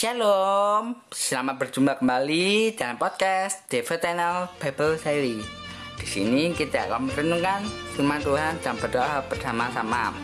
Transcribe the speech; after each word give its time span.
Shalom, 0.00 0.96
selamat 1.12 1.60
berjumpa 1.60 2.00
kembali 2.00 2.72
dalam 2.72 2.96
podcast 2.96 3.68
Devotional 3.68 4.48
Bible 4.56 4.96
Diary. 4.96 5.44
Di 6.00 6.06
sini 6.08 6.56
kita 6.56 6.88
akan 6.88 7.12
merenungkan 7.12 7.68
firman 7.92 8.24
Tuhan 8.24 8.64
dan 8.64 8.80
berdoa 8.80 9.20
bersama-sama. 9.28 10.16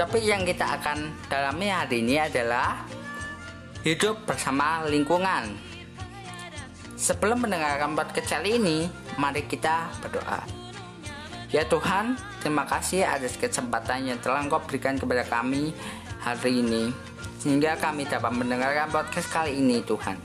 Topik 0.00 0.24
yang 0.24 0.48
kita 0.48 0.80
akan 0.80 1.12
dalami 1.28 1.68
hari 1.68 2.00
ini 2.00 2.24
adalah 2.24 2.88
hidup 3.84 4.24
bersama 4.24 4.88
lingkungan. 4.88 5.52
Sebelum 6.96 7.44
mendengarkan 7.44 7.92
podcast 7.92 8.32
kali 8.32 8.56
ini, 8.56 8.88
mari 9.20 9.44
kita 9.44 9.92
berdoa. 10.00 10.40
Ya 11.52 11.68
Tuhan, 11.68 12.16
terima 12.40 12.64
kasih 12.64 13.04
atas 13.04 13.36
kesempatan 13.36 14.08
yang 14.08 14.16
telah 14.24 14.40
Engkau 14.40 14.64
berikan 14.64 14.96
kepada 14.96 15.28
kami 15.28 15.76
hari 16.20 16.60
ini 16.60 16.92
sehingga 17.40 17.76
kami 17.80 18.04
dapat 18.04 18.32
mendengarkan 18.36 18.92
podcast 18.92 19.28
kali 19.32 19.56
ini 19.56 19.80
Tuhan. 19.84 20.16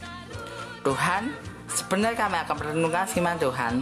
Tuhan, 0.83 1.31
sebenarnya 1.71 2.27
kami 2.27 2.37
akan 2.43 2.55
merenungkan 2.59 3.07
firman 3.07 3.39
Tuhan. 3.39 3.81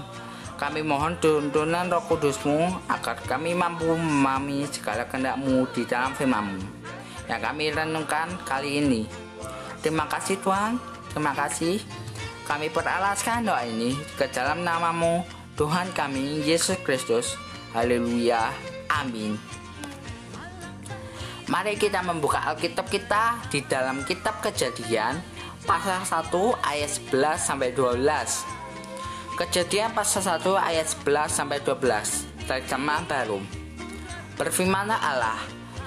Kami 0.53 0.85
mohon 0.85 1.17
tuntunan 1.19 1.89
roh 1.89 2.05
kudusmu 2.07 2.87
agar 2.87 3.19
kami 3.25 3.57
mampu 3.57 3.89
memahami 3.89 4.69
segala 4.69 5.03
kehendakmu 5.09 5.65
di 5.75 5.83
dalam 5.83 6.13
firmanmu 6.15 6.83
yang 7.27 7.41
kami 7.41 7.71
renungkan 7.71 8.31
kali 8.43 8.83
ini. 8.83 9.01
Terima 9.83 10.07
kasih 10.07 10.39
Tuhan, 10.39 10.79
terima 11.11 11.35
kasih. 11.35 11.79
Kami 12.43 12.67
peralaskan 12.71 13.47
doa 13.47 13.63
ini 13.63 13.95
ke 14.19 14.27
dalam 14.31 14.67
namamu 14.67 15.23
Tuhan 15.55 15.91
kami 15.95 16.43
Yesus 16.43 16.75
Kristus. 16.83 17.39
Haleluya. 17.71 18.51
Amin. 18.91 19.62
Mari 21.53 21.77
kita 21.77 22.01
membuka 22.01 22.41
Alkitab 22.49 22.89
kita 22.89 23.37
di 23.53 23.61
dalam 23.69 24.01
kitab 24.09 24.41
Kejadian 24.41 25.21
pasal 25.69 26.01
1 26.01 26.33
ayat 26.65 26.89
11 27.13 27.13
sampai 27.37 27.69
12. 27.77 29.37
Kejadian 29.37 29.93
pasal 29.93 30.41
1 30.41 30.49
ayat 30.57 30.89
11 30.89 31.29
sampai 31.29 31.61
12 31.61 32.49
terjemah 32.49 33.05
baru. 33.05 33.37
Berfirmanlah 34.33 34.97
Allah, 34.97 35.37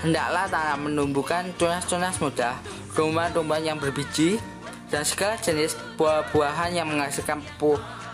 hendaklah 0.06 0.46
tanah 0.46 0.78
menumbuhkan 0.78 1.50
tunas-tunas 1.58 2.14
muda, 2.22 2.54
rumah-rumah 2.94 3.58
yang 3.58 3.82
berbiji, 3.82 4.38
dan 4.86 5.02
segala 5.02 5.34
jenis 5.34 5.74
buah-buahan 5.98 6.78
yang 6.78 6.86
menghasilkan 6.86 7.42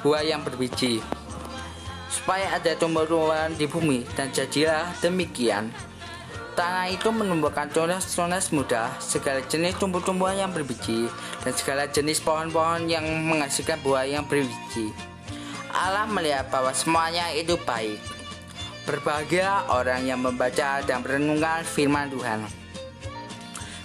buah 0.01 0.25
yang 0.25 0.41
berbiji. 0.41 1.05
Supaya 2.09 2.57
ada 2.57 2.73
tumbuh-tumbuhan 2.81 3.53
di 3.61 3.69
bumi, 3.69 4.09
dan 4.17 4.33
jadilah 4.33 4.89
demikian. 5.05 5.92
Tanah 6.53 6.85
itu 6.93 7.09
menumbuhkan 7.09 7.65
tunas-tunas 7.73 8.53
muda, 8.53 8.93
segala 9.01 9.41
jenis 9.49 9.73
tumbuh-tumbuhan 9.81 10.37
yang 10.37 10.53
berbiji, 10.53 11.09
dan 11.41 11.53
segala 11.57 11.89
jenis 11.89 12.21
pohon-pohon 12.21 12.93
yang 12.93 13.09
menghasilkan 13.25 13.81
buah 13.81 14.05
yang 14.05 14.29
berbiji. 14.29 14.93
Allah 15.73 16.05
melihat 16.05 16.53
bahwa 16.53 16.69
semuanya 16.77 17.33
itu 17.33 17.57
baik. 17.65 17.97
Berbahagia 18.85 19.65
orang 19.73 20.05
yang 20.05 20.21
membaca 20.21 20.85
dan 20.85 21.01
merenungkan 21.01 21.65
firman 21.65 22.13
Tuhan. 22.13 22.45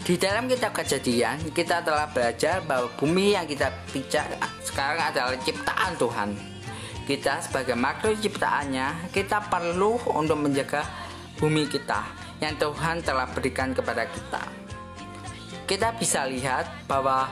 Di 0.03 0.19
dalam 0.19 0.51
kitab 0.51 0.75
kejadian, 0.75 1.39
kita 1.55 1.87
telah 1.87 2.11
belajar 2.11 2.59
bahwa 2.67 2.91
bumi 2.99 3.39
yang 3.39 3.47
kita 3.47 3.71
pijak 3.95 4.27
sekarang 4.67 5.07
adalah 5.07 5.39
ciptaan 5.39 5.95
Tuhan. 5.95 6.29
Kita 7.07 7.39
sebagai 7.39 7.79
makhluk 7.79 8.19
ciptaannya, 8.19 9.15
kita 9.15 9.47
perlu 9.47 9.95
untuk 10.11 10.35
menjaga 10.35 10.83
bumi 11.39 11.63
kita 11.71 12.26
yang 12.41 12.53
Tuhan 12.57 13.01
telah 13.01 13.25
berikan 13.33 13.73
kepada 13.73 14.05
kita. 14.05 14.43
Kita 15.67 15.91
bisa 15.99 16.23
lihat 16.29 16.69
bahwa 16.87 17.27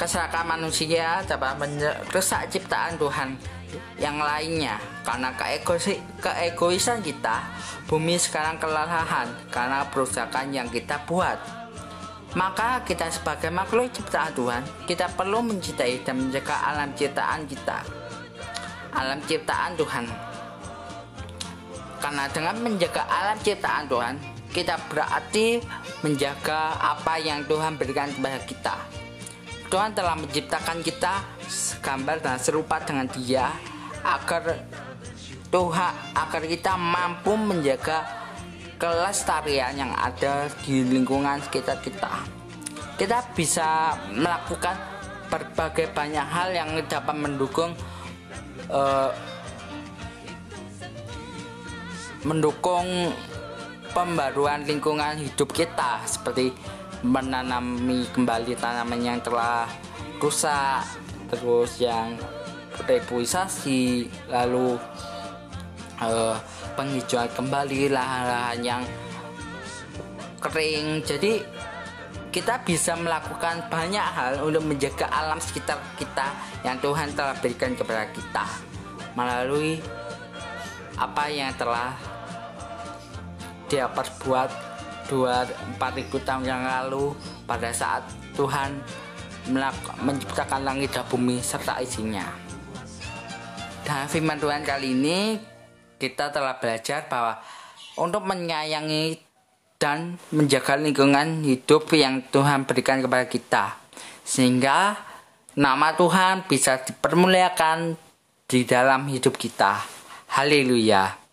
kesalahan 0.00 0.48
manusia 0.48 1.20
dapat 1.24 1.60
merusak 1.60 2.48
ciptaan 2.48 2.96
Tuhan 2.96 3.36
yang 4.00 4.16
lainnya. 4.16 4.80
Karena 5.04 5.32
keegoisan 6.22 7.04
kita 7.04 7.42
bumi 7.86 8.16
sekarang 8.16 8.58
kelelahan 8.58 9.28
karena 9.52 9.84
perusakan 9.92 10.50
yang 10.52 10.68
kita 10.72 10.98
buat. 11.04 11.36
Maka 12.36 12.84
kita 12.84 13.08
sebagai 13.08 13.48
makhluk 13.48 13.88
ciptaan 13.96 14.32
Tuhan 14.36 14.62
kita 14.84 15.08
perlu 15.16 15.40
mencintai 15.40 16.04
dan 16.04 16.20
menjaga 16.20 16.56
alam 16.68 16.92
ciptaan 16.92 17.48
kita. 17.48 17.78
Alam 18.92 19.20
ciptaan 19.24 19.72
Tuhan. 19.76 20.04
Karena 21.96 22.24
dengan 22.28 22.56
menjaga 22.60 23.08
alam 23.08 23.36
ciptaan 23.40 23.88
Tuhan 23.88 24.35
kita 24.56 24.80
berarti 24.88 25.60
menjaga 26.00 26.80
apa 26.80 27.20
yang 27.20 27.44
Tuhan 27.44 27.76
berikan 27.76 28.08
kepada 28.08 28.40
kita. 28.48 28.76
Tuhan 29.68 29.92
telah 29.92 30.16
menciptakan 30.16 30.80
kita 30.80 31.20
gambar 31.84 32.24
dan 32.24 32.40
serupa 32.40 32.80
dengan 32.80 33.04
Dia 33.12 33.52
agar 34.00 34.64
Tuhan 35.52 35.92
agar 36.16 36.42
kita 36.48 36.72
mampu 36.80 37.36
menjaga 37.36 38.08
kelestarian 38.80 39.76
yang 39.76 39.92
ada 39.92 40.48
di 40.64 40.88
lingkungan 40.88 41.36
sekitar 41.44 41.76
kita. 41.84 42.24
Kita 42.96 43.28
bisa 43.36 43.92
melakukan 44.08 44.72
berbagai 45.28 45.92
banyak 45.92 46.24
hal 46.32 46.48
yang 46.56 46.70
dapat 46.88 47.12
mendukung 47.12 47.76
uh, 48.72 49.12
mendukung 52.24 53.12
pembaruan 53.96 54.60
lingkungan 54.68 55.16
hidup 55.16 55.56
kita 55.56 56.04
seperti 56.04 56.52
menanami 57.00 58.04
kembali 58.12 58.52
tanaman 58.60 59.00
yang 59.00 59.24
telah 59.24 59.64
rusak 60.20 60.84
terus 61.32 61.80
yang 61.80 62.12
repuisasi 62.84 64.04
lalu 64.28 64.76
uh, 66.04 66.36
penghijauan 66.76 67.32
kembali 67.32 67.88
lahan-lahan 67.88 68.60
yang 68.60 68.82
kering. 70.44 71.00
Jadi 71.00 71.40
kita 72.28 72.60
bisa 72.68 73.00
melakukan 73.00 73.64
banyak 73.72 74.04
hal 74.12 74.44
untuk 74.44 74.60
menjaga 74.60 75.08
alam 75.08 75.40
sekitar 75.40 75.80
kita 75.96 76.36
yang 76.68 76.76
Tuhan 76.84 77.16
telah 77.16 77.32
berikan 77.40 77.72
kepada 77.72 78.12
kita 78.12 78.44
melalui 79.16 79.80
apa 81.00 81.32
yang 81.32 81.48
telah 81.56 81.96
dia 83.66 83.90
perbuat 83.90 84.50
dua 85.06 85.46
empat 85.46 85.92
ribu 85.94 86.18
tahun 86.22 86.44
yang 86.46 86.62
lalu 86.66 87.14
pada 87.46 87.70
saat 87.70 88.02
Tuhan 88.34 88.74
menciptakan 90.02 90.66
langit 90.66 90.90
dan 90.90 91.06
bumi 91.06 91.38
serta 91.38 91.78
isinya. 91.78 92.26
Dan 93.86 94.10
firman 94.10 94.42
Tuhan 94.42 94.66
kali 94.66 94.98
ini 94.98 95.38
kita 96.02 96.34
telah 96.34 96.58
belajar 96.58 97.06
bahwa 97.06 97.38
untuk 97.96 98.26
menyayangi 98.26 99.22
dan 99.78 100.18
menjaga 100.34 100.74
lingkungan 100.74 101.46
hidup 101.46 101.86
yang 101.94 102.24
Tuhan 102.34 102.66
berikan 102.66 102.98
kepada 102.98 103.30
kita 103.30 103.64
sehingga 104.26 104.98
nama 105.54 105.94
Tuhan 105.94 106.50
bisa 106.50 106.82
dipermuliakan 106.82 107.94
di 108.50 108.66
dalam 108.66 109.06
hidup 109.06 109.38
kita. 109.38 109.78
Haleluya. 110.34 111.25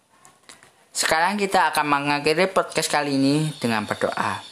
Sekarang 0.94 1.42
kita 1.42 1.74
akan 1.74 1.90
mengakhiri 1.90 2.54
podcast 2.54 2.86
kali 2.86 3.18
ini 3.18 3.50
dengan 3.58 3.82
berdoa. 3.90 4.46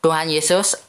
Tuhan 0.00 0.32
Yesus, 0.32 0.80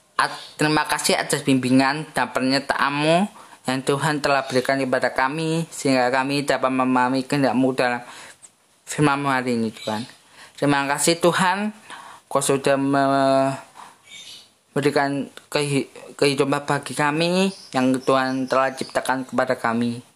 terima 0.55 0.87
kasih 0.87 1.19
atas 1.19 1.43
bimbingan 1.43 2.07
dan 2.15 2.31
pernyataanmu 2.31 3.27
yang 3.67 3.83
Tuhan 3.83 4.23
telah 4.23 4.47
berikan 4.47 4.79
kepada 4.79 5.11
kami 5.11 5.67
sehingga 5.67 6.07
kami 6.15 6.47
dapat 6.47 6.71
memahami 6.71 7.27
kehendakmu 7.27 7.75
dalam 7.75 7.99
firmanmu 8.87 9.27
hari 9.27 9.59
ini 9.59 9.75
Tuhan. 9.75 10.07
Terima 10.55 10.87
kasih 10.87 11.19
Tuhan, 11.19 11.75
kau 12.31 12.39
sudah 12.39 12.79
memberikan 14.71 15.27
kehidupan 16.15 16.63
bagi 16.63 16.95
kami 16.95 17.51
yang 17.75 17.91
Tuhan 17.99 18.47
telah 18.47 18.71
ciptakan 18.71 19.27
kepada 19.27 19.59
kami. 19.59 20.14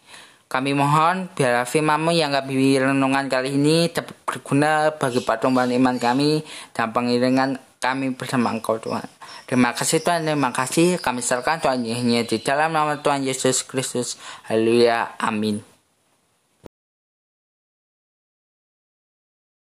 Kami 0.49 0.73
mohon 0.73 1.29
biar 1.37 1.61
firmanmu 1.61 2.09
yang 2.09 2.33
kami 2.33 2.81
renungan 2.81 3.29
kali 3.29 3.53
ini 3.53 3.85
dapat 3.93 4.17
berguna 4.25 4.89
bagi 4.97 5.21
pertumbuhan 5.21 5.69
iman 5.69 6.01
kami 6.01 6.41
dan 6.73 6.89
pengiringan 6.89 7.61
kami 7.77 8.17
bersama 8.17 8.49
Engkau 8.49 8.81
Tuhan. 8.81 9.05
Terima 9.45 9.77
kasih 9.77 10.01
Tuhan, 10.01 10.25
terima 10.25 10.49
kasih. 10.49 10.97
Kami 10.97 11.21
serahkan 11.21 11.61
Tuhan 11.61 11.85
hanya 11.85 12.25
di 12.25 12.41
dalam 12.41 12.73
nama 12.73 12.97
Tuhan 12.97 13.21
Yesus 13.21 13.61
Kristus. 13.61 14.17
Haleluya. 14.49 15.21
Amin. 15.21 15.68